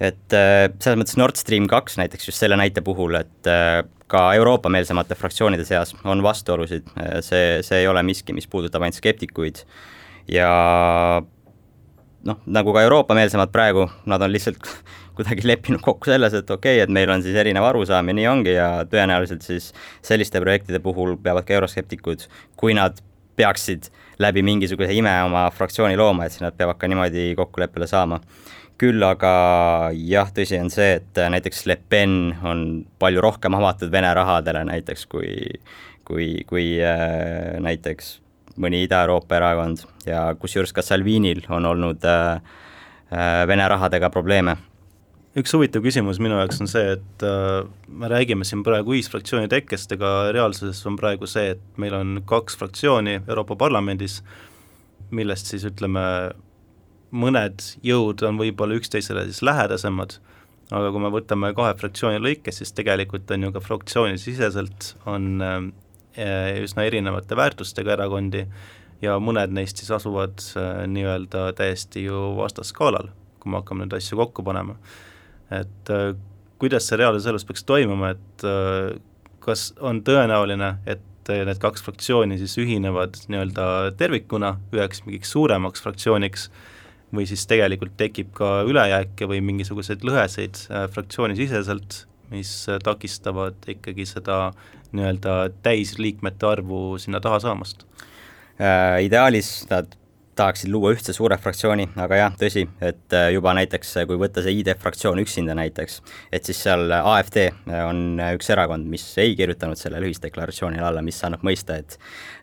Et 0.00 0.32
äh, 0.32 0.70
selles 0.80 0.96
mõttes 0.96 1.18
Nord 1.20 1.36
Stream 1.36 1.66
kaks 1.68 1.98
näiteks 2.00 2.30
just 2.30 2.40
selle 2.40 2.56
näite 2.56 2.80
puhul, 2.86 3.18
et 3.18 3.50
äh, 3.50 3.82
ka 4.10 4.30
Euroopa-meelsemate 4.38 5.18
fraktsioonide 5.18 5.66
seas 5.68 5.92
on 6.08 6.22
vastuolusid, 6.24 6.88
see, 7.22 7.60
see 7.66 7.82
ei 7.82 7.88
ole 7.90 8.02
miski, 8.06 8.34
mis 8.34 8.48
puudutab 8.50 8.82
ainult 8.82 8.98
skeptikuid 8.98 9.60
ja 10.28 10.50
noh, 12.26 12.40
nagu 12.46 12.74
ka 12.74 12.82
Euroopa-meelsemad 12.86 13.52
praegu, 13.52 13.86
nad 14.10 14.22
on 14.22 14.32
lihtsalt 14.32 14.60
kuidagi 15.16 15.46
leppinud 15.48 15.82
kokku 15.84 16.10
selles, 16.10 16.34
et 16.36 16.50
okei 16.50 16.78
okay,, 16.78 16.84
et 16.84 16.92
meil 16.92 17.10
on 17.12 17.22
siis 17.24 17.36
erinev 17.36 17.66
arusaam 17.68 18.10
ja 18.10 18.16
nii 18.16 18.28
ongi 18.30 18.56
ja 18.56 18.70
tõenäoliselt 18.90 19.44
siis 19.46 19.70
selliste 20.06 20.40
projektide 20.42 20.80
puhul 20.84 21.16
peavad 21.22 21.48
ka 21.48 21.56
euroskeptikud, 21.58 22.26
kui 22.60 22.76
nad 22.76 23.00
peaksid 23.40 23.90
läbi 24.20 24.44
mingisuguse 24.44 24.92
ime 24.94 25.12
oma 25.24 25.46
fraktsiooni 25.54 25.96
looma, 25.96 26.26
et 26.26 26.34
siis 26.34 26.44
nad 26.44 26.56
peavad 26.56 26.80
ka 26.80 26.88
niimoodi 26.90 27.32
kokkuleppele 27.38 27.88
saama. 27.88 28.20
Küll 28.80 29.02
aga 29.04 29.30
jah, 29.92 30.30
tõsi 30.32 30.56
on 30.56 30.70
see, 30.72 30.94
et 31.00 31.20
näiteks 31.34 31.66
Le 31.68 31.76
Pen 31.92 32.14
on 32.48 32.64
palju 33.00 33.20
rohkem 33.20 33.56
avatud 33.58 33.92
Vene 33.92 34.12
rahadele 34.16 34.64
näiteks 34.70 35.04
kui, 35.12 35.34
kui, 36.08 36.30
kui 36.48 36.66
äh, 36.80 37.58
näiteks 37.60 38.14
mõni 38.60 38.84
Ida-Euroopa 38.86 39.38
erakond 39.38 39.84
ja 40.08 40.30
kusjuures 40.38 40.74
ka 40.76 40.84
Salvinil 40.84 41.44
on 41.52 41.68
olnud 41.68 42.04
äh, 42.08 42.40
äh, 43.12 43.46
Vene 43.48 43.68
rahadega 43.68 44.10
probleeme. 44.12 44.56
üks 45.38 45.52
huvitav 45.54 45.84
küsimus 45.84 46.18
minu 46.18 46.34
jaoks 46.40 46.60
on 46.60 46.70
see, 46.70 46.96
et 46.96 47.24
äh, 47.26 47.64
me 47.88 48.10
räägime 48.10 48.44
siin 48.44 48.64
praegu 48.66 48.96
ühisfraktsiooni 48.96 49.50
tekkest, 49.50 49.92
aga 49.94 50.32
reaalsuses 50.34 50.82
on 50.90 50.98
praegu 50.98 51.28
see, 51.30 51.54
et 51.54 51.62
meil 51.78 51.94
on 51.94 52.22
kaks 52.26 52.58
fraktsiooni 52.58 53.20
Euroopa 53.20 53.56
Parlamendis, 53.56 54.20
millest 55.14 55.52
siis 55.52 55.66
ütleme, 55.66 56.02
mõned 57.10 57.62
jõud 57.86 58.22
on 58.26 58.38
võib-olla 58.38 58.78
üksteisele 58.78 59.24
siis 59.28 59.42
lähedasemad, 59.46 60.18
aga 60.70 60.90
kui 60.90 61.02
me 61.02 61.14
võtame 61.14 61.54
kahe 61.54 61.76
fraktsiooni 61.78 62.18
lõikes, 62.22 62.60
siis 62.60 62.74
tegelikult 62.74 63.30
on 63.30 63.46
ju 63.46 63.54
ka 63.54 63.62
fraktsioonisiseselt 63.62 64.92
on 65.10 65.30
äh, 65.46 65.62
üsna 66.16 66.84
erinevate 66.88 67.36
väärtustega 67.38 67.92
erakondi 67.94 68.46
ja 69.04 69.16
mõned 69.22 69.52
neist 69.56 69.80
siis 69.80 69.90
asuvad 69.94 70.42
äh, 70.58 70.82
nii-öelda 70.90 71.50
täiesti 71.58 72.04
ju 72.06 72.30
vastasskaalal, 72.38 73.10
kui 73.40 73.52
me 73.52 73.60
hakkame 73.60 73.86
neid 73.86 73.96
asju 73.96 74.18
kokku 74.20 74.44
panema. 74.46 74.76
et 75.50 75.92
äh, 75.92 76.12
kuidas 76.60 76.88
see 76.88 76.98
reaalses 77.00 77.28
elus 77.30 77.46
peaks 77.48 77.64
toimuma, 77.64 78.12
et 78.12 78.42
kas 79.40 79.70
on 79.80 80.02
tõenäoline, 80.04 80.74
et 80.84 81.30
need 81.30 81.60
kaks 81.62 81.80
fraktsiooni 81.86 82.36
siis 82.40 82.56
ühinevad 82.60 83.16
nii-öelda 83.30 83.94
tervikuna 83.96 84.56
üheks 84.74 85.00
mingiks 85.06 85.30
suuremaks 85.32 85.80
fraktsiooniks 85.80 86.48
või 87.16 87.24
siis 87.30 87.46
tegelikult 87.48 87.94
tekib 87.96 88.34
ka 88.36 88.60
ülejääke 88.68 89.28
või 89.30 89.40
mingisuguseid 89.46 90.04
lõhesid 90.04 90.60
fraktsioonisiseselt, 90.92 92.02
mis 92.30 92.52
äh, 92.68 92.80
takistavad 92.82 93.58
ikkagi 93.68 94.06
seda 94.08 94.50
nii-öelda 94.92 95.36
täisliikmete 95.62 96.46
arvu 96.46 96.98
sinna 96.98 97.20
taha 97.20 97.40
saamast 97.46 97.86
äh,? 98.60 99.00
Ideaalis 99.06 99.66
nad 99.70 99.96
tahaksid 100.40 100.70
luua 100.72 100.92
ühtse 100.94 101.12
suure 101.12 101.36
fraktsiooni, 101.40 101.88
aga 102.00 102.16
jah, 102.16 102.36
tõsi, 102.40 102.64
et 102.84 103.16
äh, 103.16 103.28
juba 103.34 103.52
näiteks 103.58 103.92
kui 104.08 104.18
võtta 104.20 104.44
see 104.44 104.54
ID 104.60 104.72
fraktsioon 104.80 105.20
üksinda 105.22 105.56
näiteks, 105.58 106.00
et 106.32 106.46
siis 106.48 106.62
seal 106.64 106.92
AfD 106.96 107.42
on 107.82 108.20
üks 108.30 108.48
erakond, 108.54 108.88
mis 108.90 109.04
ei 109.20 109.34
kirjutanud 109.38 109.80
sellele 109.80 110.08
ühisdeklaratsioonile 110.08 110.86
alla, 110.86 111.02
mis 111.04 111.18
annab 111.26 111.44
mõista, 111.46 111.76
et 111.82 111.98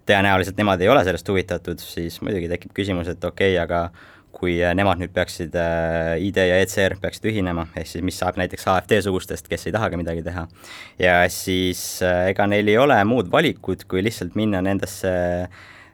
tõenäoliselt 0.10 0.60
nemad 0.60 0.84
ei 0.84 0.92
ole 0.92 1.04
sellest 1.08 1.32
huvitatud, 1.32 1.82
siis 1.82 2.20
muidugi 2.22 2.52
tekib 2.52 2.76
küsimus, 2.78 3.10
et 3.12 3.24
okei 3.24 3.56
okay,, 3.56 3.64
aga 3.64 3.88
kui 4.36 4.58
äh, 4.62 4.74
nemad 4.78 5.00
nüüd 5.02 5.14
peaksid, 5.16 5.56
äh, 5.58 6.18
ID 6.28 6.42
ja 6.50 6.60
ECR 6.62 6.98
peaksid 7.02 7.26
ühinema, 7.32 7.68
ehk 7.78 7.90
siis 7.90 8.06
mis 8.06 8.18
saab 8.20 8.38
näiteks 8.40 8.68
AfD-sugustest, 8.74 9.50
kes 9.50 9.68
ei 9.68 9.76
tahagi 9.76 10.00
midagi 10.00 10.24
teha. 10.26 10.46
ja 11.02 11.18
siis 11.34 12.04
äh, 12.06 12.30
ega 12.34 12.48
neil 12.50 12.70
ei 12.70 12.78
ole 12.82 12.98
muud 13.08 13.32
valikut, 13.34 13.88
kui 13.90 14.04
lihtsalt 14.06 14.38
minna 14.40 14.62
nendesse 14.62 15.12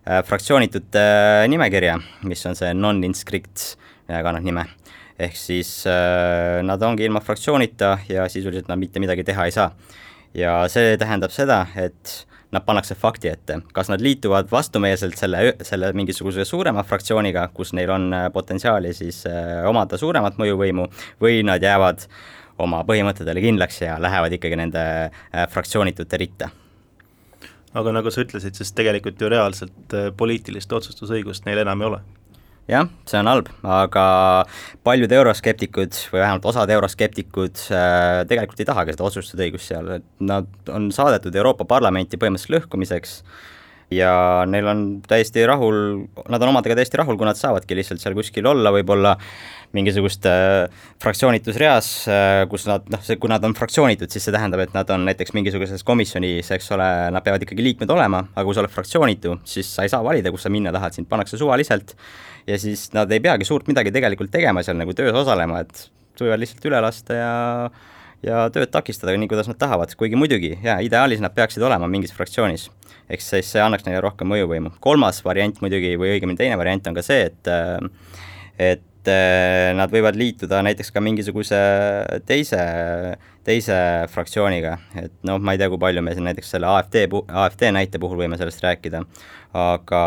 fraktsioonitute 0.04 1.02
nimekirja, 1.48 1.94
mis 2.28 2.42
on 2.50 2.58
see 2.60 2.74
non-inscript, 2.76 3.78
kannab 4.10 4.44
nime. 4.44 4.66
ehk 5.16 5.38
siis 5.40 5.70
nad 5.88 6.84
ongi 6.84 7.06
ilma 7.08 7.22
fraktsioonita 7.24 7.94
ja 8.10 8.26
sisuliselt 8.28 8.68
nad 8.68 8.82
mitte 8.82 9.00
midagi 9.00 9.24
teha 9.24 9.46
ei 9.48 9.56
saa. 9.56 9.70
ja 10.36 10.58
see 10.68 10.98
tähendab 11.00 11.32
seda, 11.32 11.62
et 11.80 12.26
nad 12.54 12.66
pannakse 12.66 12.96
fakti 12.96 13.32
ette, 13.32 13.60
kas 13.74 13.90
nad 13.90 14.02
liituvad 14.02 14.52
vastumeelselt 14.52 15.18
selle, 15.18 15.56
selle 15.66 15.90
mingisuguse 15.98 16.46
suurema 16.46 16.84
fraktsiooniga, 16.86 17.48
kus 17.54 17.74
neil 17.74 17.92
on 17.94 18.10
äh, 18.14 18.28
potentsiaali 18.34 18.94
siis 18.94 19.24
äh, 19.30 19.66
omada 19.70 19.98
suuremat 19.98 20.38
mõjuvõimu, 20.42 20.88
või 21.24 21.42
nad 21.48 21.64
jäävad 21.64 22.06
oma 22.64 22.84
põhimõtetele 22.86 23.42
kindlaks 23.42 23.82
ja 23.82 23.98
lähevad 24.02 24.38
ikkagi 24.38 24.60
nende 24.60 24.84
äh, 24.84 25.48
fraktsioonitute 25.50 26.22
ritta? 26.22 26.52
Aga 27.74 27.96
nagu 27.96 28.12
sa 28.14 28.22
ütlesid, 28.22 28.54
siis 28.54 28.70
tegelikult 28.78 29.22
ju 29.22 29.32
reaalselt 29.34 29.96
poliitilist 30.18 30.74
otsustusõigust 30.78 31.48
neil 31.50 31.64
enam 31.64 31.82
ei 31.82 31.90
ole 31.90 32.04
jah, 32.70 32.90
see 33.10 33.20
on 33.20 33.30
halb, 33.30 33.50
aga 33.68 34.06
paljud 34.88 35.12
euroskeptikud 35.12 35.98
või 36.14 36.22
vähemalt 36.22 36.46
osad 36.54 36.72
euroskeptikud 36.72 37.66
äh, 37.76 38.22
tegelikult 38.30 38.64
ei 38.64 38.70
tahagi 38.70 38.96
seda 38.96 39.08
otsustusõigust 39.10 39.74
seal, 39.74 39.90
et 40.00 40.08
nad 40.24 40.48
on 40.72 40.92
saadetud 40.96 41.36
Euroopa 41.36 41.68
Parlamenti 41.70 42.20
põhimõtteliselt 42.20 42.58
lõhkumiseks 42.58 43.18
ja 43.96 44.14
neil 44.50 44.68
on 44.70 44.84
täiesti 45.08 45.46
rahul, 45.50 45.78
nad 46.30 46.44
on 46.44 46.52
omadega 46.54 46.78
täiesti 46.80 47.00
rahul, 47.00 47.18
kui 47.20 47.28
nad 47.28 47.40
saavadki 47.40 47.78
lihtsalt 47.78 48.02
seal 48.04 48.16
kuskil 48.18 48.48
olla, 48.50 48.74
võib-olla 48.76 49.16
mingisugust 49.74 50.28
äh, 50.30 50.68
fraktsioonitus 51.02 51.58
reas 51.62 51.88
äh,, 52.12 52.44
kus 52.52 52.68
nad 52.70 52.86
noh, 52.94 53.02
see, 53.06 53.18
kui 53.22 53.32
nad 53.32 53.44
on 53.46 53.56
fraktsioonitud, 53.58 54.12
siis 54.14 54.28
see 54.28 54.36
tähendab, 54.36 54.62
et 54.66 54.76
nad 54.76 54.90
on 54.94 55.08
näiteks 55.10 55.34
mingisuguses 55.38 55.86
komisjonis, 55.88 56.52
eks 56.54 56.70
ole, 56.76 56.90
nad 57.14 57.26
peavad 57.26 57.46
ikkagi 57.46 57.66
liikmed 57.66 57.94
olema, 57.94 58.22
aga 58.34 58.46
kui 58.46 58.58
sa 58.58 58.62
oled 58.64 58.74
fraktsioonitu, 58.74 59.40
siis 59.50 59.72
sa 59.74 59.88
ei 59.88 59.92
saa 59.94 60.06
valida, 60.06 60.34
kus 60.34 60.46
sa 60.46 60.54
minna 60.54 60.74
tahad, 60.76 60.94
sind 60.98 61.10
pannakse 61.10 61.42
suvaliselt 61.42 61.96
ja 62.48 62.60
siis 62.62 62.90
nad 62.94 63.12
ei 63.12 63.24
peagi 63.24 63.48
suurt 63.48 63.70
midagi 63.72 63.94
tegelikult 63.96 64.34
tegema 64.34 64.64
seal 64.66 64.78
nagu 64.78 64.94
töös 64.98 65.16
osalema, 65.24 65.64
et 65.64 65.88
võivad 66.22 66.44
lihtsalt 66.44 66.70
üle 66.70 66.80
lasta 66.84 67.18
ja 67.18 67.34
ja 68.24 68.46
tööd 68.54 68.72
takistada 68.74 69.16
nii, 69.18 69.30
kuidas 69.32 69.50
nad 69.52 69.60
tahavad, 69.60 69.92
kuigi 70.00 70.20
muidugi, 70.20 70.54
jaa, 70.64 70.80
ideaalis 70.86 71.22
nad 71.24 71.36
peaksid 71.36 71.64
olema 71.64 71.90
mingis 71.92 72.16
fraktsioonis. 72.16 72.70
eks 73.12 73.30
siis 73.34 73.52
see 73.52 73.62
annaks 73.62 73.86
neile 73.86 74.02
rohkem 74.02 74.30
mõjuvõimu. 74.32 74.78
kolmas 74.80 75.24
variant 75.26 75.60
muidugi, 75.62 75.96
või 76.00 76.16
õigemini 76.16 76.40
teine 76.40 76.58
variant 76.58 76.88
on 76.88 76.96
ka 76.96 77.04
see, 77.06 77.28
et 77.32 77.54
et 78.60 79.10
nad 79.76 79.92
võivad 79.92 80.16
liituda 80.16 80.62
näiteks 80.64 80.94
ka 80.96 81.02
mingisuguse 81.04 81.58
teise, 82.26 82.60
teise 83.44 83.78
fraktsiooniga, 84.14 84.78
et 84.96 85.12
noh, 85.28 85.42
ma 85.44 85.56
ei 85.56 85.60
tea, 85.60 85.68
kui 85.68 85.82
palju 85.82 86.04
me 86.06 86.14
siin 86.16 86.24
näiteks 86.30 86.54
selle 86.56 86.70
AfD, 86.72 87.10
AfD 87.28 87.66
näite 87.76 88.00
puhul 88.00 88.22
võime 88.24 88.40
sellest 88.40 88.64
rääkida, 88.64 89.04
aga, 89.54 90.04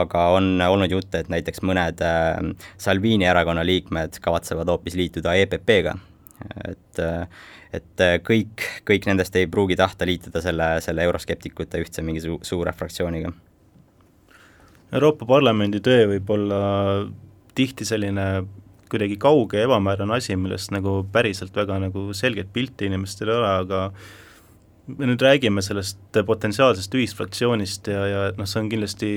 aga 0.00 0.26
on 0.36 0.52
olnud 0.62 0.94
jutte, 0.94 1.24
et 1.24 1.32
näiteks 1.32 1.64
mõned 1.66 2.04
äh, 2.06 2.38
Salvini 2.78 3.26
erakonna 3.26 3.66
liikmed 3.66 4.20
kavatsevad 4.22 4.70
hoopis 4.70 4.94
liituda 4.94 5.34
EPP-ga, 5.42 5.96
et 6.68 7.00
et 7.76 8.02
kõik, 8.24 8.62
kõik 8.88 9.08
nendest 9.08 9.36
ei 9.36 9.48
pruugi 9.50 9.76
tahta 9.76 10.06
liituda 10.08 10.40
selle, 10.40 10.68
selle 10.84 11.04
euroskeptikute 11.04 11.80
ühtse 11.82 12.04
mingi 12.04 12.22
su-, 12.24 12.38
suure 12.46 12.72
fraktsiooniga. 12.72 13.32
Euroopa 14.94 15.26
Parlamendi 15.28 15.80
töö 15.84 16.06
võib 16.14 16.30
olla 16.32 16.60
tihti 17.56 17.84
selline 17.88 18.46
kuidagi 18.90 19.16
kauge 19.20 19.58
ja 19.58 19.66
ebamäärane 19.66 20.16
asi, 20.16 20.36
millest 20.38 20.70
nagu 20.74 21.00
päriselt 21.12 21.56
väga 21.56 21.80
nagu 21.82 22.06
selget 22.14 22.52
pilti 22.54 22.88
inimestel 22.90 23.32
ei 23.32 23.40
ole, 23.40 23.50
aga 23.64 23.80
me 24.86 25.08
nüüd 25.10 25.22
räägime 25.22 25.64
sellest 25.64 26.20
potentsiaalsest 26.26 26.94
ühisfraktsioonist 26.94 27.90
ja, 27.90 28.06
ja 28.06 28.20
noh, 28.38 28.46
see 28.46 28.62
on 28.62 28.70
kindlasti 28.70 29.10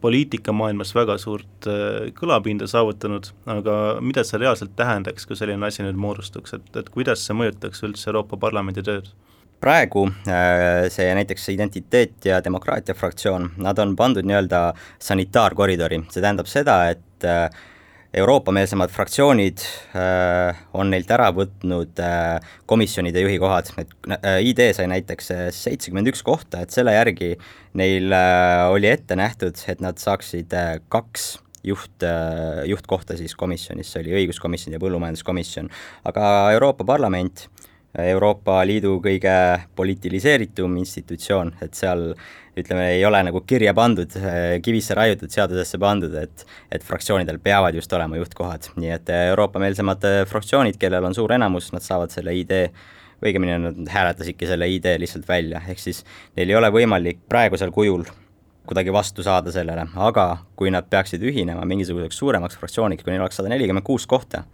poliitikamaailmas 0.00 0.94
väga 0.96 1.16
suurt 1.20 1.68
äh, 1.68 2.10
kõlapinda 2.16 2.68
saavutanud, 2.70 3.30
aga 3.50 3.74
mida 4.04 4.24
see 4.26 4.40
reaalselt 4.40 4.76
tähendaks, 4.78 5.26
kui 5.28 5.38
selline 5.38 5.66
asi 5.66 5.84
nüüd 5.84 5.98
moodustuks, 6.00 6.56
et, 6.56 6.70
et 6.76 6.88
kuidas 6.92 7.24
see 7.26 7.36
mõjutaks 7.36 7.84
üldse 7.88 8.10
Euroopa 8.12 8.40
Parlamendi 8.40 8.84
tööd? 8.86 9.12
praegu 9.60 10.06
äh, 10.08 10.86
see 10.88 11.10
näiteks 11.12 11.50
Identiteet 11.52 12.24
ja 12.24 12.38
Demokraatia 12.44 12.94
fraktsioon, 12.96 13.50
nad 13.60 13.78
on 13.82 13.92
pandud 13.96 14.24
nii-öelda 14.24 14.70
sanitaarkoridori, 15.04 16.00
see 16.08 16.22
tähendab 16.24 16.48
seda, 16.48 16.78
et 16.94 17.28
äh, 17.28 17.50
Euroopa-meelsemad 18.10 18.90
fraktsioonid 18.90 19.62
äh, 19.94 20.56
on 20.74 20.88
neilt 20.90 21.10
ära 21.14 21.28
võtnud 21.34 22.00
äh, 22.02 22.40
komisjonide 22.66 23.22
juhi 23.22 23.36
kohad, 23.38 23.70
et 23.78 23.92
äh, 24.16 24.40
ID 24.50 24.64
sai 24.74 24.88
näiteks 24.90 25.30
seitsekümmend 25.54 26.10
üks 26.10 26.24
kohta, 26.26 26.64
et 26.64 26.74
selle 26.74 26.96
järgi 26.96 27.36
neil 27.78 28.10
äh, 28.10 28.64
oli 28.72 28.90
ette 28.90 29.14
nähtud, 29.18 29.62
et 29.70 29.84
nad 29.84 30.02
saaksid 30.02 30.58
äh, 30.58 30.72
kaks 30.90 31.36
juht 31.62 32.02
äh,, 32.02 32.64
juhtkohta 32.66 33.14
siis 33.20 33.36
komisjonis, 33.38 33.92
see 33.92 34.02
oli 34.02 34.16
õiguskomisjon 34.22 34.74
ja 34.74 34.82
põllumajanduskomisjon. 34.82 35.70
aga 36.08 36.24
Euroopa 36.56 36.86
Parlament 36.88 37.46
Euroopa 37.98 38.60
Liidu 38.66 39.00
kõige 39.02 39.32
politiliseeritum 39.74 40.76
institutsioon, 40.78 41.56
et 41.64 41.74
seal 41.74 42.12
ütleme, 42.58 42.86
ei 42.94 43.02
ole 43.06 43.18
nagu 43.26 43.42
kirja 43.46 43.72
pandud, 43.74 44.14
kivisse 44.62 44.94
raiutud, 44.94 45.32
seadusesse 45.32 45.78
pandud, 45.82 46.14
et 46.14 46.46
et 46.70 46.86
fraktsioonidel 46.86 47.40
peavad 47.42 47.74
just 47.74 47.92
olema 47.92 48.18
juhtkohad, 48.20 48.70
nii 48.78 48.94
et 48.94 49.10
Euroopa-meelsemad 49.16 50.06
fraktsioonid, 50.30 50.78
kellel 50.78 51.10
on 51.10 51.18
suur 51.18 51.34
enamus, 51.34 51.72
nad 51.74 51.82
saavad 51.82 52.14
selle 52.14 52.34
idee 52.38 52.70
õigemini 53.26 53.58
nad 53.60 53.92
hääletasidki 53.92 54.46
selle 54.48 54.70
idee 54.70 54.96
lihtsalt 55.02 55.26
välja, 55.28 55.60
ehk 55.68 55.82
siis 55.82 56.04
neil 56.38 56.48
ei 56.48 56.56
ole 56.56 56.70
võimalik 56.72 57.26
praegusel 57.28 57.74
kujul 57.74 58.06
kuidagi 58.70 58.92
vastu 58.94 59.24
saada 59.26 59.50
sellele, 59.50 59.88
aga 59.98 60.26
kui 60.56 60.70
nad 60.70 60.86
peaksid 60.86 61.22
ühinema 61.26 61.66
mingisuguseks 61.66 62.22
suuremaks 62.22 62.58
fraktsiooniks, 62.60 63.02
kui 63.02 63.10
neil 63.10 63.24
oleks 63.24 63.40
sada 63.40 63.50
nelikümmend 63.50 63.84
kuus 63.84 64.06
kohta, 64.06 64.44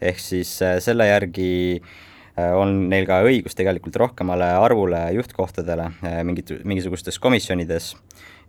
ehk 0.00 0.20
siis 0.22 0.52
selle 0.84 1.08
järgi 1.08 1.48
äh, 1.80 1.96
on 2.36 2.86
neil 2.90 3.06
ka 3.08 3.22
õigus 3.24 3.56
tegelikult 3.56 3.96
rohkemale 3.96 4.48
arvule 4.60 5.06
juhtkohtadele 5.16 5.90
äh, 6.04 6.22
mingit, 6.26 6.52
mingisugustes 6.64 7.20
komisjonides. 7.22 7.94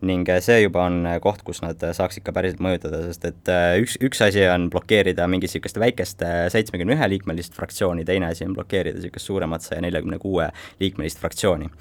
Ning 0.05 0.29
see 0.45 0.59
juba 0.61 0.83
on 0.85 1.07
koht, 1.23 1.39
kus 1.41 1.63
nad 1.63 1.81
saaks 1.81 2.19
ikka 2.19 2.29
päriselt 2.35 2.59
mõjutada, 2.61 2.99
sest 3.07 3.23
et 3.25 3.49
üks, 3.81 3.95
üks 4.05 4.19
asi 4.21 4.43
on 4.45 4.67
blokeerida 4.69 5.25
mingit 5.25 5.49
niisugust 5.49 5.79
väikest 5.81 6.21
seitsmekümne 6.53 6.93
ühe 6.93 7.07
liikmelist 7.15 7.57
fraktsiooni, 7.57 8.05
teine 8.05 8.29
asi 8.29 8.45
on 8.45 8.53
blokeerida 8.53 8.99
niisugust 8.99 9.25
suuremat 9.25 9.65
saja 9.65 9.81
neljakümne 9.81 10.19
kuue 10.21 10.51
liikmelist 10.83 11.17
fraktsiooni. 11.23 11.71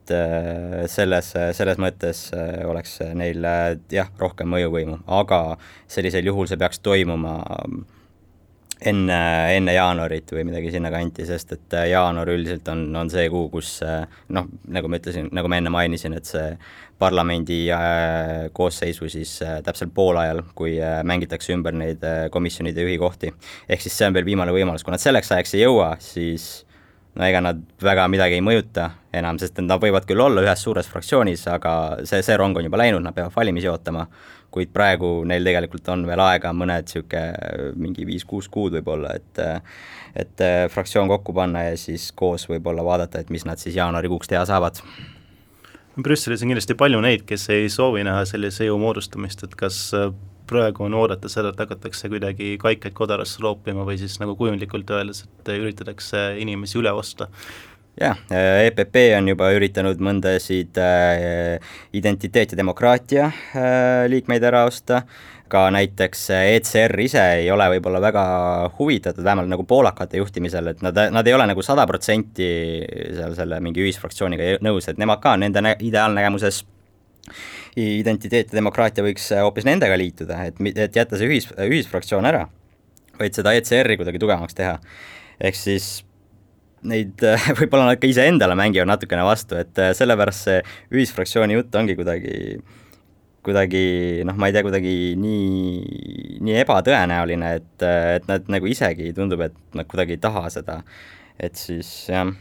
Et 0.00 0.16
äh, 0.16 0.86
selles, 0.90 1.30
selles 1.54 1.78
mõttes 1.78 2.24
äh, 2.34 2.64
oleks 2.66 2.98
neil 3.14 3.44
äh, 3.46 3.76
jah, 3.92 4.10
rohkem 4.18 4.50
mõjuvõimu, 4.50 5.02
aga 5.06 5.58
sellisel 5.90 6.26
juhul 6.26 6.48
see 6.50 6.58
peaks 6.58 6.82
toimuma 6.82 7.36
enne, 8.86 9.18
enne 9.56 9.74
jaanuarit 9.74 10.32
või 10.34 10.46
midagi 10.48 10.72
sinnakanti, 10.74 11.26
sest 11.28 11.56
et 11.56 11.76
jaanuar 11.90 12.30
üldiselt 12.32 12.68
on, 12.72 12.84
on 12.96 13.10
see 13.12 13.26
kuu, 13.32 13.48
kus 13.52 13.78
noh, 14.32 14.48
nagu 14.72 14.90
ma 14.90 15.00
ütlesin, 15.00 15.28
nagu 15.36 15.50
ma 15.50 15.60
enne 15.60 15.72
mainisin, 15.74 16.16
et 16.16 16.28
see 16.28 16.54
parlamendi 17.00 17.62
koosseisu 18.56 19.08
siis 19.08 19.38
täpselt 19.64 19.92
poolajal, 19.96 20.42
kui 20.54 20.76
mängitakse 21.08 21.54
ümber 21.56 21.76
neid 21.76 22.04
komisjonide 22.32 22.84
juhi 22.84 22.98
kohti. 23.00 23.32
ehk 23.68 23.84
siis 23.84 23.96
see 23.96 24.08
on 24.08 24.16
veel 24.16 24.28
viimane 24.28 24.52
võimalus, 24.52 24.84
kui 24.84 24.92
nad 24.92 25.02
selleks 25.02 25.32
ajaks 25.32 25.56
ei 25.56 25.64
jõua, 25.64 25.94
siis 26.04 26.50
no 27.14 27.26
ega 27.26 27.40
nad 27.42 27.62
väga 27.82 28.06
midagi 28.12 28.38
ei 28.38 28.44
mõjuta 28.44 28.90
enam, 29.16 29.38
sest 29.42 29.58
nad 29.64 29.82
võivad 29.82 30.06
küll 30.08 30.22
olla 30.22 30.44
ühes 30.44 30.62
suures 30.62 30.88
fraktsioonis, 30.90 31.46
aga 31.50 31.72
see, 32.06 32.22
see 32.22 32.36
rong 32.38 32.58
on 32.58 32.68
juba 32.68 32.80
läinud, 32.80 33.02
nad 33.04 33.16
peavad 33.16 33.34
valimisi 33.34 33.70
ootama, 33.70 34.06
kuid 34.50 34.72
praegu 34.74 35.20
neil 35.28 35.46
tegelikult 35.46 35.88
on 35.94 36.04
veel 36.08 36.22
aega 36.24 36.52
mõned 36.54 36.86
niisugune 36.86 37.74
mingi 37.78 38.06
viis-kuus 38.06 38.50
kuud 38.50 38.78
võib-olla, 38.78 39.14
et 39.18 39.42
et 40.20 40.42
fraktsioon 40.74 41.06
kokku 41.06 41.32
panna 41.34 41.68
ja 41.68 41.76
siis 41.78 42.08
koos 42.18 42.48
võib-olla 42.50 42.82
vaadata, 42.82 43.20
et 43.22 43.30
mis 43.30 43.44
nad 43.46 43.62
siis 43.62 43.76
jaanuarikuuks 43.76 44.30
teha 44.30 44.42
saavad. 44.48 44.80
Brüsselis 46.02 46.42
on 46.42 46.50
kindlasti 46.50 46.74
palju 46.78 46.98
neid, 47.04 47.22
kes 47.28 47.46
ei 47.54 47.68
soovi 47.70 48.02
näha 48.06 48.24
sellise 48.26 48.66
jõu 48.66 48.78
moodustamist, 48.82 49.44
et 49.46 49.54
kas 49.58 49.78
praegu 50.50 50.84
on 50.86 50.98
oodata 50.98 51.30
seda, 51.32 51.54
et 51.54 51.62
hakatakse 51.62 52.10
kuidagi 52.12 52.56
kaikaid 52.60 52.94
kodarasse 52.96 53.42
loopima 53.44 53.86
või 53.86 53.98
siis 54.00 54.18
nagu 54.22 54.36
kujundlikult 54.38 54.90
öeldes, 54.96 55.24
et 55.26 55.52
üritatakse 55.56 56.30
inimesi 56.42 56.80
üle 56.82 56.92
osta. 56.94 57.30
Jah, 58.00 58.16
EPP 58.30 58.96
on 59.18 59.26
juba 59.32 59.50
üritanud 59.52 59.98
mõndasid 60.00 60.78
äh, 60.80 61.58
identiteet 61.92 62.54
ja 62.54 62.60
demokraatia 62.60 63.26
äh, 63.26 64.06
liikmeid 64.08 64.46
ära 64.46 64.62
osta, 64.68 65.02
ka 65.50 65.66
näiteks 65.74 66.28
ECR 66.36 66.94
ise 67.02 67.22
ei 67.42 67.50
ole 67.50 67.66
võib-olla 67.74 68.00
väga 68.00 68.24
huvitatud, 68.78 69.24
vähemalt 69.26 69.50
nagu 69.50 69.66
poolakate 69.68 70.20
juhtimisel, 70.22 70.70
et 70.72 70.84
nad, 70.86 70.96
nad 71.10 71.26
ei 71.26 71.34
ole 71.34 71.48
nagu 71.50 71.64
sada 71.66 71.84
protsenti 71.90 72.50
seal 73.18 73.34
selle 73.36 73.58
mingi 73.64 73.82
ühisfraktsiooniga 73.84 74.60
nõus, 74.64 74.86
et 74.88 75.00
nemad 75.02 75.20
ka 75.24 75.34
nende 75.40 75.74
ideaalnägemuses 75.82 76.62
identiteet 77.78 78.50
ja 78.50 78.58
demokraatia 78.58 79.04
võiks 79.06 79.30
äh, 79.34 79.42
hoopis 79.44 79.66
nendega 79.68 79.96
liituda, 79.98 80.42
et, 80.50 80.60
et 80.74 80.96
jätta 80.96 81.18
see 81.18 81.30
ühis, 81.30 81.48
ühisfraktsioon 81.54 82.28
ära, 82.30 82.46
vaid 83.20 83.36
seda 83.36 83.54
ECR-i 83.58 83.98
kuidagi 84.00 84.22
tugevamaks 84.22 84.56
teha. 84.58 84.78
ehk 85.40 85.58
siis 85.58 85.90
neid 86.82 87.22
äh, 87.26 87.48
võib-olla 87.60 87.92
nad 87.92 88.02
ka 88.02 88.10
iseendale 88.10 88.56
mängivad 88.58 88.90
natukene 88.90 89.24
vastu, 89.26 89.58
et 89.60 89.78
äh, 89.78 89.94
sellepärast 89.96 90.48
see 90.48 90.60
ühisfraktsiooni 90.96 91.58
jutt 91.58 91.78
ongi 91.78 91.96
kuidagi, 91.98 92.58
kuidagi 93.46 93.84
noh, 94.28 94.36
ma 94.40 94.50
ei 94.50 94.56
tea, 94.56 94.66
kuidagi 94.66 94.94
nii, 95.20 96.36
nii 96.44 96.60
ebatõenäoline, 96.64 97.56
et, 97.60 97.88
et 98.18 98.28
nad 98.30 98.52
nagu 98.52 98.68
isegi 98.68 99.14
tundub, 99.16 99.46
et 99.46 99.56
nad 99.76 99.88
kuidagi 99.90 100.18
ei 100.18 100.22
taha 100.22 100.48
seda, 100.52 100.80
et 101.40 101.56
siis 101.60 101.90
jah 102.10 102.32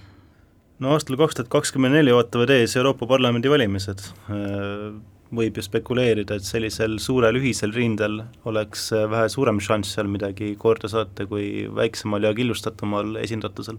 no 0.80 0.96
aastal 0.96 1.20
kaks 1.20 1.40
tuhat 1.40 1.54
kakskümmend 1.54 2.00
neli 2.00 2.12
ootavad 2.16 2.52
ees 2.56 2.76
Euroopa 2.80 3.08
Parlamendi 3.08 3.52
valimised 3.52 4.06
võib 5.36 5.60
ju 5.60 5.64
spekuleerida, 5.64 6.40
et 6.40 6.46
sellisel 6.46 6.98
suurel 7.02 7.38
ühisel 7.40 7.74
rindel 7.76 8.24
oleks 8.50 8.90
äh, 8.96 9.06
vähe 9.10 9.30
suurem 9.32 9.62
šanss 9.62 9.96
seal 9.96 10.10
midagi 10.10 10.56
korda 10.60 10.90
saata 10.92 11.28
kui 11.30 11.68
väiksemal 11.76 12.26
ja 12.26 12.34
killustatumal 12.36 13.20
esindatusel. 13.22 13.78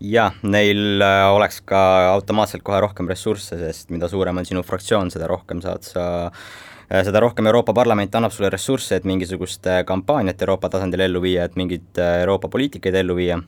jah, 0.00 0.36
neil 0.42 1.02
äh, 1.02 1.26
oleks 1.34 1.60
ka 1.66 1.82
automaatselt 2.14 2.64
kohe 2.66 2.80
rohkem 2.80 3.10
ressursse, 3.10 3.58
sest 3.58 3.90
mida 3.90 4.08
suurem 4.08 4.38
on 4.38 4.46
sinu 4.46 4.62
fraktsioon, 4.66 5.10
seda 5.10 5.28
rohkem 5.30 5.62
saad 5.64 5.86
sa 5.86 6.04
äh, 6.26 7.02
seda 7.04 7.20
rohkem 7.20 7.50
Euroopa 7.50 7.74
Parlament 7.74 8.14
annab 8.14 8.34
sulle 8.34 8.52
ressursse, 8.54 8.96
et 8.96 9.08
mingisugust 9.08 9.66
kampaaniat 9.86 10.42
Euroopa 10.46 10.70
tasandil 10.70 11.08
ellu 11.08 11.22
viia, 11.26 11.48
et 11.48 11.58
mingeid 11.58 11.98
Euroopa 12.22 12.48
poliitikaid 12.48 13.02
ellu 13.02 13.18
viia. 13.18 13.42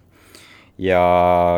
ja 0.79 1.03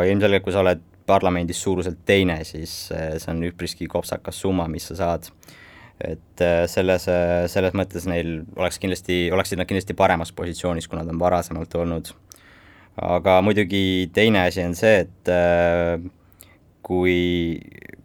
ilmselgelt, 0.05 0.45
kui 0.45 0.53
sa 0.53 0.61
oled 0.61 0.83
parlamendis 1.07 1.61
suuruselt 1.63 2.01
teine, 2.07 2.39
siis 2.49 2.75
eh, 2.95 3.15
see 3.21 3.33
on 3.33 3.45
üpriski 3.49 3.89
kopsakas 3.91 4.41
summa, 4.41 4.69
mis 4.71 4.89
sa 4.91 4.99
saad. 5.03 5.31
et 6.03 6.43
eh, 6.43 6.65
selles, 6.67 7.07
eh, 7.09 7.45
selles 7.49 7.77
mõttes 7.79 8.09
neil 8.11 8.41
oleks 8.57 8.81
kindlasti, 8.83 9.29
oleksid 9.33 9.61
nad 9.61 9.69
kindlasti 9.71 9.95
paremas 9.95 10.33
positsioonis, 10.35 10.89
kui 10.89 10.99
nad 10.99 11.09
on 11.09 11.21
varasemalt 11.21 11.75
olnud. 11.81 12.13
aga 13.03 13.41
muidugi 13.43 14.11
teine 14.15 14.47
asi 14.47 14.63
on 14.63 14.75
see, 14.79 15.01
et 15.03 15.31
kui, 16.85 17.17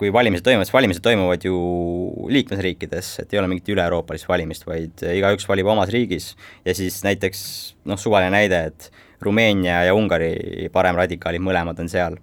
kui 0.02 0.10
valimised 0.14 0.46
toimuvad, 0.46 0.66
siis 0.66 0.74
valimised 0.74 1.04
toimuvad 1.06 1.46
ju 1.46 1.60
liikmesriikides, 2.34 3.12
et 3.22 3.34
ei 3.34 3.42
ole 3.42 3.52
mingit 3.52 3.70
üle-euroopalist 3.70 4.30
valimist, 4.30 4.66
vaid 4.66 5.04
igaüks 5.14 5.46
valib 5.50 5.70
omas 5.70 5.94
riigis 5.94 6.32
ja 6.66 6.74
siis 6.74 7.04
näiteks 7.06 7.44
noh, 7.90 8.02
suvaline 8.02 8.34
näide, 8.34 8.64
et 8.72 8.90
Rumeenia 9.22 9.84
ja 9.90 9.94
Ungari 9.94 10.70
paremradikaalid 10.74 11.44
mõlemad 11.44 11.80
on 11.84 11.92
seal 11.92 12.18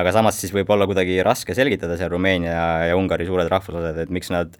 aga 0.00 0.12
samas 0.14 0.40
siis 0.40 0.52
võib 0.54 0.70
olla 0.74 0.86
kuidagi 0.88 1.20
raske 1.26 1.56
selgitada 1.56 1.96
seal 1.98 2.12
Rumeenia 2.12 2.58
ja 2.88 2.98
Ungari 2.98 3.26
suured 3.28 3.50
rahvuslased, 3.52 4.02
et 4.04 4.12
miks 4.14 4.32
nad 4.34 4.54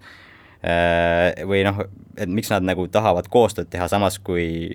äh, 0.63 1.45
või 1.47 1.63
noh, 1.67 1.83
et 2.17 2.31
miks 2.31 2.51
nad 2.53 2.65
nagu 2.67 2.87
tahavad 2.91 3.29
koostööd 3.31 3.69
teha, 3.71 3.89
samas 3.91 4.19
kui 4.23 4.69